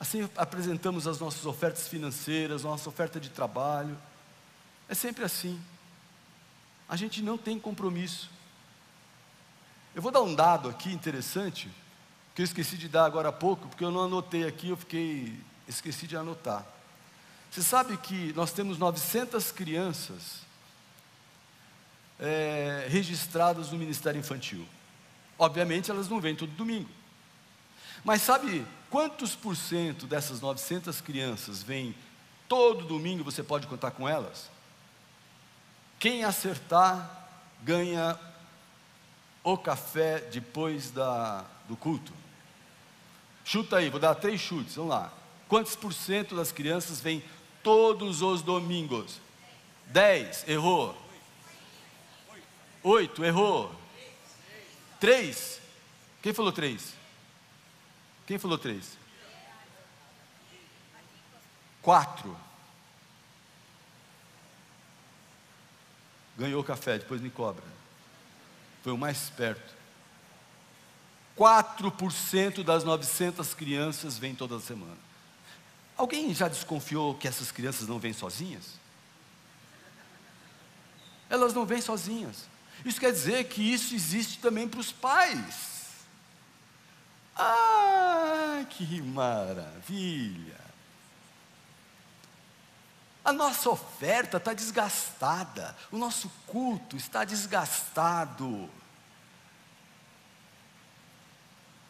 [0.05, 3.97] Assim apresentamos as nossas ofertas financeiras, nossa oferta de trabalho.
[4.87, 5.59] É sempre assim.
[6.87, 8.29] A gente não tem compromisso.
[9.95, 11.71] Eu vou dar um dado aqui interessante,
[12.35, 15.41] que eu esqueci de dar agora há pouco, porque eu não anotei aqui, eu fiquei
[15.67, 16.67] esqueci de anotar.
[17.51, 20.41] Você sabe que nós temos 900 crianças
[22.21, 24.69] é, registradas no Ministério Infantil.
[25.39, 26.91] Obviamente elas não vêm todo domingo.
[28.05, 31.95] Mas sabe quantos por cento dessas 900 crianças vêm
[32.47, 34.51] todo domingo, você pode contar com elas?
[35.99, 37.29] Quem acertar
[37.63, 38.19] ganha
[39.43, 42.13] o café depois da, do culto.
[43.45, 45.13] Chuta aí, vou dar três chutes, vamos lá.
[45.49, 47.23] Quantos por cento das crianças vêm
[47.63, 49.21] todos os domingos?
[49.87, 50.97] Dez, errou.
[52.83, 53.75] Oito, errou.
[55.01, 55.61] Três.
[56.23, 56.95] Quem falou três?
[58.27, 58.97] Quem falou três?
[61.83, 62.37] Quatro.
[66.37, 67.65] Ganhou o café, depois me cobra.
[68.83, 69.75] Foi o mais perto.
[71.37, 74.97] 4% das 900 crianças vêm toda semana.
[75.97, 78.79] Alguém já desconfiou que essas crianças não vêm sozinhas?
[81.29, 82.47] Elas não vêm sozinhas.
[82.85, 85.74] Isso quer dizer que isso existe também para os pais.
[87.37, 90.65] Ah, que maravilha!
[93.25, 98.69] A nossa oferta está desgastada, o nosso culto está desgastado.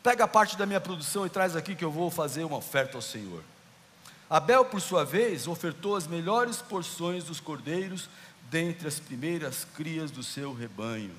[0.00, 3.02] Pega parte da minha produção e traz aqui que eu vou fazer uma oferta ao
[3.02, 3.42] Senhor.
[4.30, 8.08] Abel, por sua vez, ofertou as melhores porções dos cordeiros
[8.50, 11.16] dentre as primeiras crias do seu rebanho.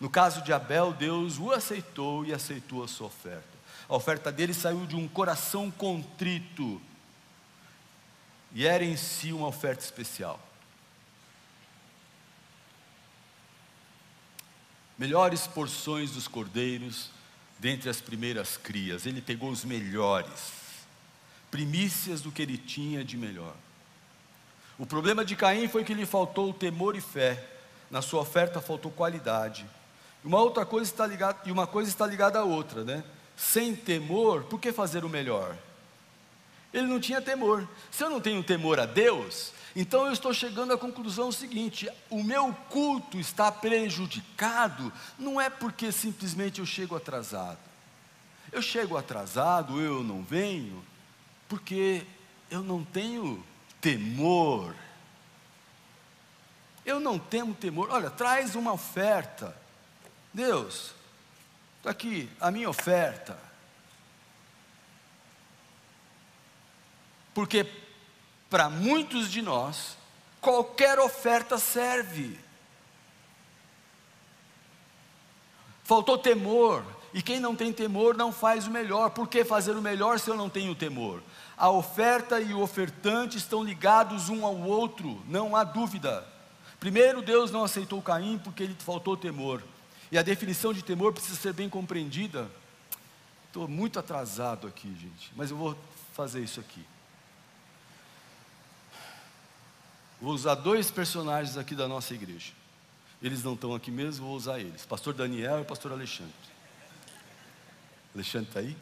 [0.00, 3.51] No caso de Abel, Deus o aceitou e aceitou a sua oferta.
[3.92, 6.80] A oferta dele saiu de um coração contrito
[8.54, 10.40] e era em si uma oferta especial.
[14.96, 17.10] Melhores porções dos cordeiros
[17.58, 20.54] dentre as primeiras crias, ele pegou os melhores,
[21.50, 23.54] primícias do que ele tinha de melhor.
[24.78, 27.46] O problema de Caim foi que lhe faltou temor e fé,
[27.90, 29.66] na sua oferta faltou qualidade.
[30.24, 33.04] Uma outra coisa está ligada, e uma coisa está ligada à outra, né?
[33.36, 35.56] Sem temor, por que fazer o melhor?
[36.72, 37.68] Ele não tinha temor.
[37.90, 42.22] Se eu não tenho temor a Deus, então eu estou chegando à conclusão seguinte: o
[42.22, 47.58] meu culto está prejudicado, não é porque simplesmente eu chego atrasado.
[48.50, 50.84] Eu chego atrasado, eu não venho,
[51.48, 52.06] porque
[52.50, 53.44] eu não tenho
[53.80, 54.74] temor.
[56.84, 57.88] Eu não tenho temor.
[57.90, 59.56] Olha, traz uma oferta.
[60.34, 60.94] Deus,
[61.82, 63.36] está aqui a minha oferta.
[67.34, 67.66] Porque
[68.48, 69.96] para muitos de nós,
[70.40, 72.38] qualquer oferta serve.
[75.82, 79.10] Faltou temor, e quem não tem temor não faz o melhor.
[79.10, 81.20] Por que fazer o melhor se eu não tenho temor?
[81.56, 86.24] A oferta e o ofertante estão ligados um ao outro, não há dúvida.
[86.78, 89.62] Primeiro, Deus não aceitou Caim porque lhe faltou temor.
[90.12, 92.46] E a definição de temor precisa ser bem compreendida.
[93.46, 95.74] Estou muito atrasado aqui, gente, mas eu vou
[96.12, 96.84] fazer isso aqui.
[100.20, 102.52] Vou usar dois personagens aqui da nossa igreja.
[103.22, 106.34] Eles não estão aqui mesmo, vou usar eles: Pastor Daniel e Pastor Alexandre.
[108.14, 108.76] Alexandre está aí?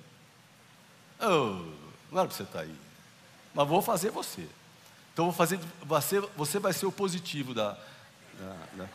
[1.20, 1.64] Oh,
[2.10, 2.74] não era para você estar tá aí.
[3.54, 4.48] Mas vou fazer você.
[5.12, 7.78] Então vou fazer, você, você vai ser o positivo da,
[8.36, 8.88] da, da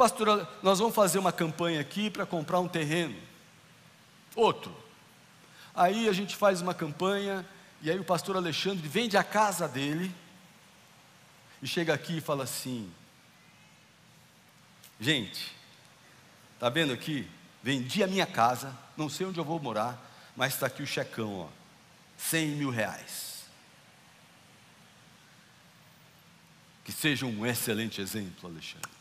[0.00, 3.14] Pastor, nós vamos fazer uma campanha aqui para comprar um terreno.
[4.34, 4.74] Outro.
[5.74, 7.46] Aí a gente faz uma campanha,
[7.82, 10.10] e aí o pastor Alexandre vende a casa dele
[11.60, 12.90] e chega aqui e fala assim:
[14.98, 15.54] Gente,
[16.58, 17.28] tá vendo aqui?
[17.62, 20.02] Vendi a minha casa, não sei onde eu vou morar,
[20.34, 21.48] mas está aqui o checão, ó,
[22.16, 23.44] 100 mil reais.
[26.84, 28.99] Que seja um excelente exemplo, Alexandre.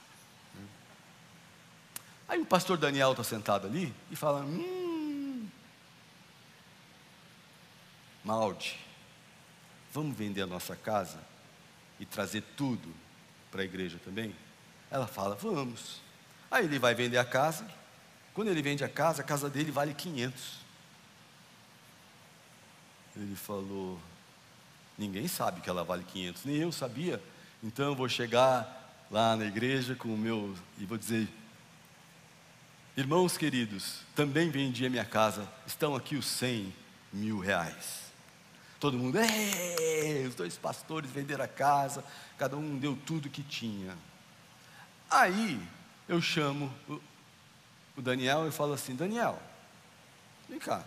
[2.29, 5.49] Aí o pastor Daniel está sentado ali e fala: Hum,
[8.23, 8.79] Malde,
[9.91, 11.19] vamos vender a nossa casa
[11.99, 12.93] e trazer tudo
[13.49, 14.35] para a igreja também?
[14.91, 16.01] Ela fala: Vamos.
[16.51, 17.67] Aí ele vai vender a casa.
[18.31, 20.59] Quando ele vende a casa, a casa dele vale 500.
[23.15, 23.99] Ele falou:
[24.95, 27.19] Ninguém sabe que ela vale 500, nem eu sabia.
[27.63, 31.27] Então eu vou chegar lá na igreja com o meu e vou dizer:
[32.99, 36.75] Irmãos queridos, também vendi a minha casa, estão aqui os 100
[37.13, 38.11] mil reais.
[38.77, 39.17] Todo mundo,
[40.27, 42.03] os dois pastores venderam a casa,
[42.37, 43.97] cada um deu tudo que tinha.
[45.09, 45.65] Aí
[46.09, 46.99] eu chamo o,
[47.95, 49.41] o Daniel e falo assim: Daniel,
[50.49, 50.83] vem cá.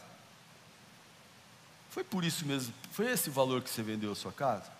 [1.88, 4.70] Foi por isso mesmo, foi esse valor que você vendeu a sua casa?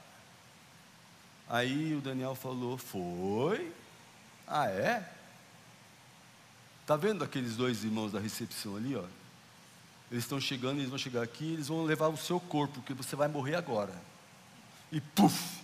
[1.48, 3.72] Aí o Daniel falou: Foi?
[4.46, 5.21] Ah, é?
[6.82, 9.04] Está vendo aqueles dois irmãos da recepção ali, ó?
[10.10, 13.16] Eles estão chegando, eles vão chegar aqui, eles vão levar o seu corpo, porque você
[13.16, 13.94] vai morrer agora.
[14.90, 15.62] E puf!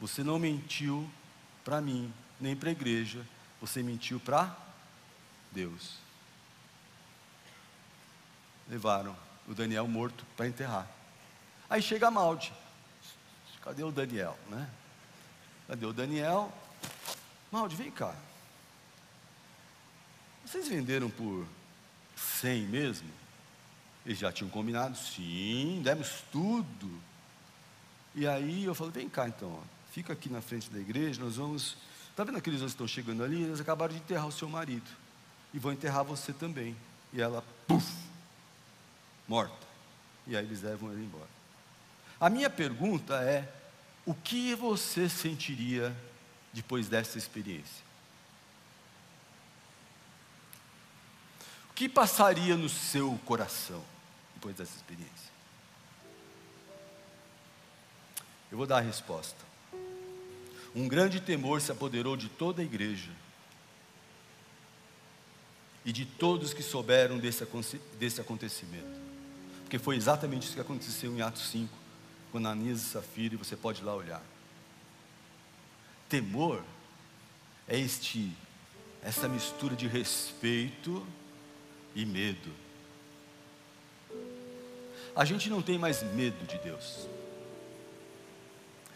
[0.00, 1.08] Você não mentiu
[1.64, 3.26] para mim, nem para a igreja,
[3.60, 4.56] você mentiu para
[5.50, 5.98] Deus.
[8.68, 9.14] Levaram
[9.46, 10.88] o Daniel morto para enterrar.
[11.68, 12.52] Aí chega a.
[13.60, 14.68] Cadê o Daniel, né?
[15.68, 16.52] Cadê o Daniel?
[17.50, 18.16] Malde, vem cá.
[20.52, 21.46] Vocês venderam por
[22.14, 23.08] 100 mesmo?
[24.04, 24.94] Eles já tinham combinado?
[24.98, 26.90] Sim, demos tudo.
[28.14, 29.60] E aí eu falei, vem cá então, ó,
[29.92, 31.78] fica aqui na frente da igreja, nós vamos.
[32.10, 33.44] Está vendo aqueles outros que estão chegando ali?
[33.44, 34.90] Eles acabaram de enterrar o seu marido.
[35.54, 36.76] E vão enterrar você também.
[37.14, 37.90] E ela, puf,
[39.26, 39.66] morta.
[40.26, 41.30] E aí eles levam ele embora.
[42.20, 43.50] A minha pergunta é:
[44.04, 45.96] o que você sentiria
[46.52, 47.91] depois dessa experiência?
[51.74, 53.82] Que passaria no seu coração
[54.34, 55.32] depois dessa experiência?
[58.50, 59.52] Eu vou dar a resposta.
[60.74, 63.10] Um grande temor se apoderou de toda a igreja
[65.84, 69.00] e de todos que souberam desse, acontecimento,
[69.62, 71.82] porque foi exatamente isso que aconteceu em Atos 5
[72.30, 74.22] com Ananias e Safira, e você pode ir lá olhar.
[76.08, 76.62] Temor
[77.66, 78.32] é este,
[79.02, 81.06] essa mistura de respeito
[81.94, 82.50] e medo.
[85.14, 87.06] A gente não tem mais medo de Deus.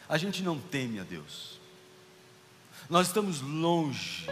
[0.09, 1.61] A gente não teme a Deus.
[2.89, 4.27] Nós estamos longe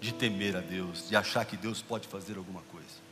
[0.00, 3.04] de temer a Deus, de achar que Deus pode fazer alguma coisa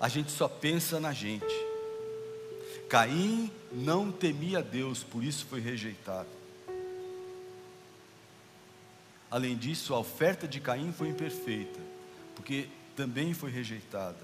[0.00, 1.44] a gente só pensa na gente.
[2.88, 6.39] Caim não temia Deus, por isso foi rejeitado.
[9.30, 11.78] Além disso, a oferta de Caim foi imperfeita,
[12.34, 14.18] porque também foi rejeitada.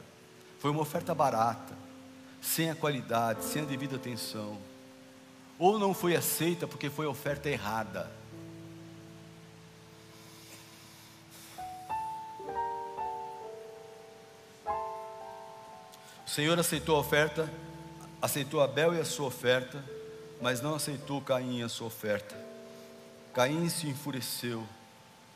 [0.58, 1.74] Foi uma oferta barata,
[2.40, 4.58] sem a qualidade, sem a devida atenção.
[5.58, 8.10] Ou não foi aceita porque foi a oferta errada.
[16.36, 17.50] Senhor aceitou a oferta,
[18.20, 19.82] aceitou Abel e a sua oferta,
[20.38, 22.36] mas não aceitou Caim e a sua oferta.
[23.32, 24.62] Caim se enfureceu,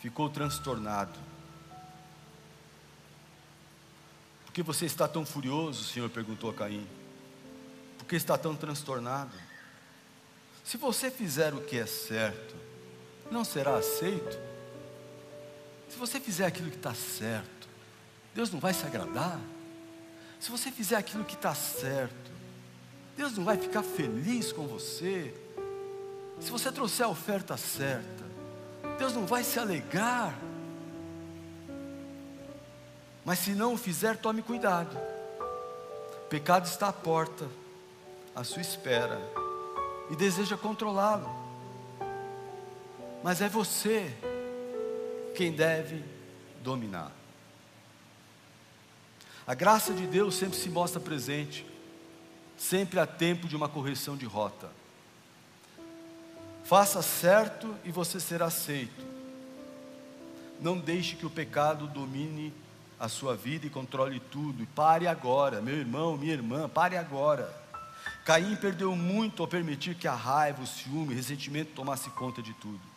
[0.01, 1.19] ficou transtornado.
[4.45, 5.83] Por que você está tão furioso?
[5.83, 6.87] O Senhor perguntou a Caim.
[7.99, 9.33] Por que está tão transtornado?
[10.65, 12.57] Se você fizer o que é certo,
[13.31, 14.39] não será aceito?
[15.89, 17.69] Se você fizer aquilo que está certo,
[18.35, 19.41] Deus não vai se agradar?
[20.39, 22.31] Se você fizer aquilo que está certo,
[23.17, 25.35] Deus não vai ficar feliz com você.
[26.41, 28.30] Se você trouxer a oferta certa,
[29.01, 30.39] Deus não vai se alegrar.
[33.25, 34.95] Mas se não o fizer, tome cuidado.
[36.25, 37.49] O pecado está à porta,
[38.37, 39.19] à sua espera,
[40.11, 41.31] e deseja controlá-lo.
[43.25, 44.15] Mas é você
[45.35, 46.05] quem deve
[46.63, 47.11] dominar.
[49.47, 51.65] A graça de Deus sempre se mostra presente,
[52.55, 54.71] sempre há tempo de uma correção de rota.
[56.65, 59.05] Faça certo e você será aceito.
[60.61, 62.53] Não deixe que o pecado domine
[62.99, 64.67] a sua vida e controle tudo.
[64.75, 67.53] Pare agora, meu irmão, minha irmã, pare agora.
[68.25, 72.53] Caim perdeu muito ao permitir que a raiva, o ciúme, o ressentimento tomasse conta de
[72.55, 72.91] tudo.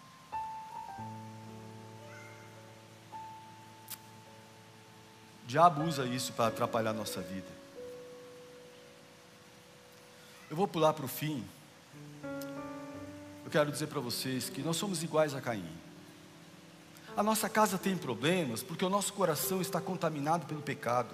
[5.54, 7.48] diabo usa isso para atrapalhar nossa vida.
[10.50, 11.46] Eu vou pular para o fim.
[13.54, 15.70] Quero dizer para vocês que nós somos iguais a Caim.
[17.16, 21.14] A nossa casa tem problemas porque o nosso coração está contaminado pelo pecado.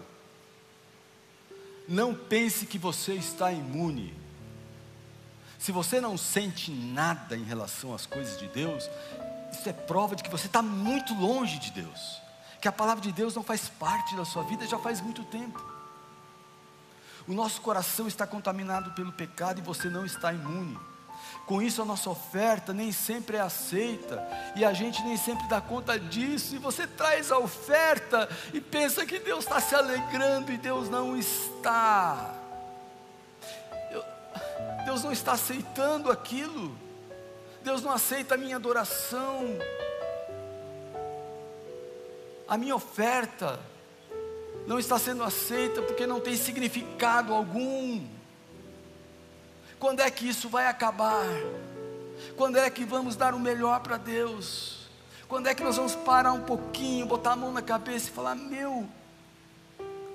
[1.86, 4.18] Não pense que você está imune.
[5.58, 8.90] Se você não sente nada em relação às coisas de Deus,
[9.52, 12.22] isso é prova de que você está muito longe de Deus,
[12.62, 15.62] que a palavra de Deus não faz parte da sua vida já faz muito tempo.
[17.28, 20.80] O nosso coração está contaminado pelo pecado e você não está imune.
[21.46, 24.24] Com isso, a nossa oferta nem sempre é aceita,
[24.56, 26.56] e a gente nem sempre dá conta disso.
[26.56, 31.18] E você traz a oferta e pensa que Deus está se alegrando, e Deus não
[31.18, 32.36] está.
[34.86, 36.76] Deus não está aceitando aquilo,
[37.64, 39.46] Deus não aceita a minha adoração,
[42.48, 43.60] a minha oferta
[44.66, 48.19] não está sendo aceita porque não tem significado algum.
[49.80, 51.26] Quando é que isso vai acabar?
[52.36, 54.90] Quando é que vamos dar o melhor para Deus?
[55.28, 58.36] Quando é que nós vamos parar um pouquinho, botar a mão na cabeça e falar:
[58.36, 58.88] Meu,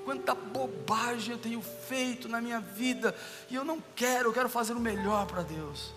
[0.05, 3.15] quanta bobagem eu tenho feito na minha vida,
[3.49, 5.95] e eu não quero, eu quero fazer o melhor para Deus.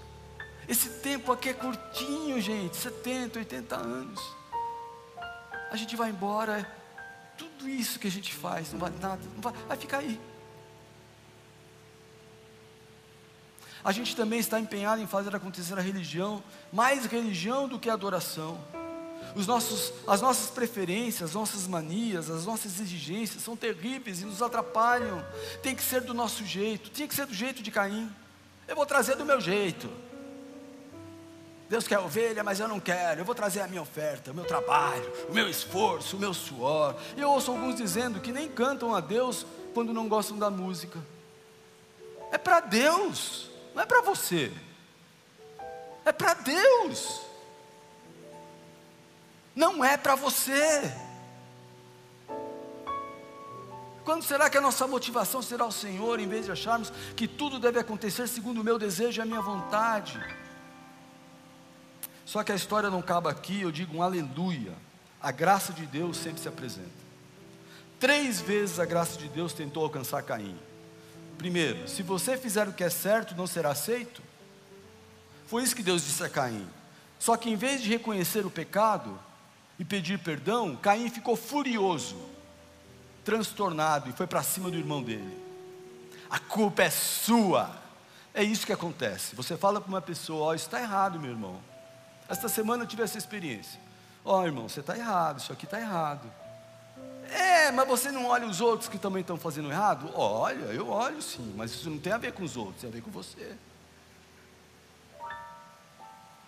[0.68, 4.22] Esse tempo aqui é curtinho, gente 70, 80 anos.
[5.70, 6.70] A gente vai embora,
[7.38, 10.20] tudo isso que a gente faz não vale nada, não vai, vai ficar aí.
[13.88, 18.60] A gente também está empenhado em fazer acontecer a religião, mais religião do que adoração.
[19.34, 24.42] Os nossos, as nossas preferências, as nossas manias, as nossas exigências são terríveis e nos
[24.42, 25.26] atrapalham.
[25.64, 28.12] Tem que ser do nosso jeito, tinha que ser do jeito de Caim.
[28.68, 29.90] Eu vou trazer do meu jeito.
[31.70, 33.22] Deus quer ovelha, mas eu não quero.
[33.22, 36.94] Eu vou trazer a minha oferta, o meu trabalho, o meu esforço, o meu suor.
[37.16, 41.00] E eu ouço alguns dizendo que nem cantam a Deus quando não gostam da música.
[42.34, 43.47] É para Deus
[43.78, 44.52] não é para você,
[46.04, 47.22] é para Deus,
[49.56, 50.92] não é para você.
[54.04, 57.60] Quando será que a nossa motivação será o Senhor, em vez de acharmos que tudo
[57.60, 60.20] deve acontecer segundo o meu desejo e a minha vontade?
[62.26, 64.74] Só que a história não acaba aqui, eu digo um aleluia.
[65.22, 66.90] A graça de Deus sempre se apresenta.
[68.00, 70.58] Três vezes a graça de Deus tentou alcançar Caim.
[71.38, 74.22] Primeiro, se você fizer o que é certo, não será aceito.
[75.46, 76.68] Foi isso que Deus disse a Caim.
[77.20, 79.18] Só que em vez de reconhecer o pecado
[79.78, 82.18] e pedir perdão, Caim ficou furioso,
[83.24, 85.38] transtornado e foi para cima do irmão dele.
[86.30, 87.72] A culpa é sua.
[88.34, 89.36] É isso que acontece.
[89.36, 91.60] Você fala para uma pessoa: Ó, oh, isso está errado, meu irmão.
[92.28, 93.80] Esta semana eu tive essa experiência.
[94.26, 96.30] Ó, oh, irmão, você está errado, isso aqui está errado.
[97.32, 100.10] É, mas você não olha os outros que também estão fazendo errado?
[100.14, 102.94] Olha, eu olho sim, mas isso não tem a ver com os outros, tem a
[102.94, 103.56] ver com você.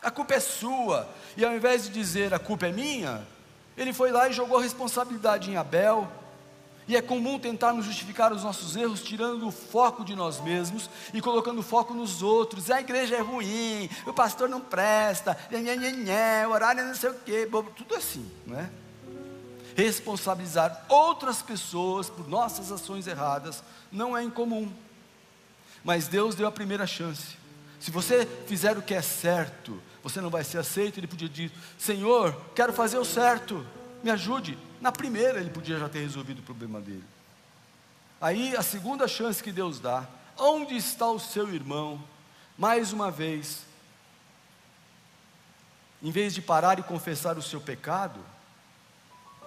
[0.02, 3.28] A culpa é sua, e ao invés de dizer a culpa é minha,
[3.76, 6.10] ele foi lá e jogou a responsabilidade em Abel.
[6.88, 11.22] E é comum tentarmos justificar os nossos erros tirando o foco de nós mesmos e
[11.22, 12.72] colocando o foco nos outros.
[12.72, 15.38] A igreja é ruim, o pastor não presta,
[16.48, 18.68] o horário não sei o quê, tudo assim, não é?
[19.80, 24.72] Responsabilizar outras pessoas por nossas ações erradas não é incomum.
[25.84, 27.38] Mas Deus deu a primeira chance.
[27.80, 31.00] Se você fizer o que é certo, você não vai ser aceito.
[31.00, 33.66] Ele podia dizer: Senhor, quero fazer o certo,
[34.04, 34.58] me ajude.
[34.82, 37.06] Na primeira, ele podia já ter resolvido o problema dele.
[38.20, 40.06] Aí, a segunda chance que Deus dá:
[40.38, 42.04] onde está o seu irmão?
[42.58, 43.62] Mais uma vez,
[46.04, 48.20] em vez de parar e confessar o seu pecado,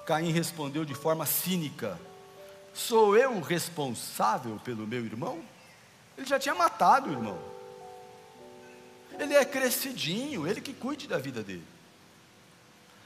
[0.07, 1.99] Caim respondeu de forma cínica:
[2.75, 5.43] Sou eu o responsável pelo meu irmão?
[6.17, 7.39] Ele já tinha matado o irmão.
[9.19, 11.67] Ele é crescidinho, ele que cuide da vida dele.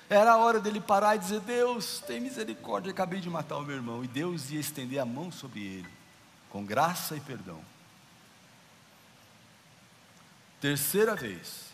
[0.08, 3.76] Era a hora dele parar e dizer: Deus, tem misericórdia, acabei de matar o meu
[3.76, 4.04] irmão.
[4.04, 5.88] E Deus ia estender a mão sobre ele,
[6.48, 7.60] com graça e perdão.
[10.60, 11.66] Terceira vez,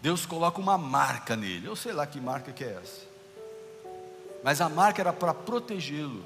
[0.00, 1.66] Deus coloca uma marca nele.
[1.66, 3.13] Eu sei lá que marca que é essa
[4.44, 6.22] mas a marca era para protegê-lo.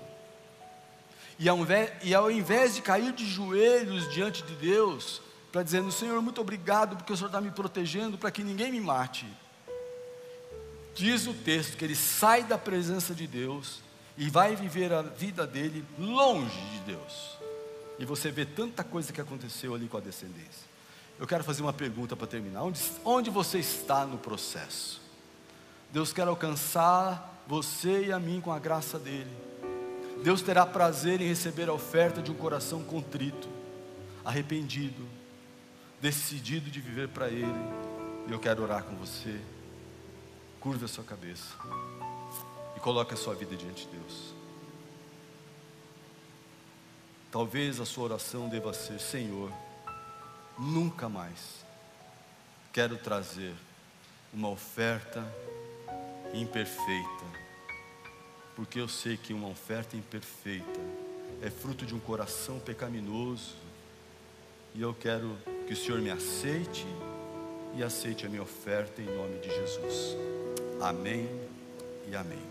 [1.39, 5.89] E ao, invés, e ao invés de cair de joelhos diante de Deus, para dizer:
[5.93, 9.25] Senhor, muito obrigado porque o Senhor está me protegendo para que ninguém me mate.
[10.97, 13.83] Diz o texto que ele sai da presença de Deus
[14.17, 17.39] e vai viver a vida dele longe de Deus.
[18.01, 20.67] E você vê tanta coisa que aconteceu ali com a descendência.
[21.21, 25.01] Eu quero fazer uma pergunta para terminar: onde, onde você está no processo?
[25.93, 29.35] Deus quer alcançar você e a mim com a graça dEle.
[30.23, 33.49] Deus terá prazer em receber a oferta de um coração contrito,
[34.23, 35.09] arrependido,
[36.01, 37.47] decidido de viver para Ele,
[38.29, 39.41] E eu quero orar com você.
[40.61, 41.55] Curva a sua cabeça
[42.77, 44.35] e coloque a sua vida diante de Deus.
[47.31, 49.51] Talvez a sua oração deva ser: Senhor,
[50.59, 51.65] nunca mais
[52.73, 53.55] quero trazer
[54.33, 55.25] uma oferta
[56.35, 57.25] imperfeita,
[58.59, 60.81] porque eu sei que uma oferta imperfeita
[61.41, 63.55] é fruto de um coração pecaminoso,
[64.75, 65.39] e eu quero
[65.69, 66.85] que o Senhor me aceite
[67.77, 70.17] e aceite a minha oferta em nome de Jesus.
[70.81, 71.29] Amém
[72.11, 72.43] e amém.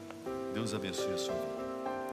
[0.54, 1.57] Deus abençoe a sua vida.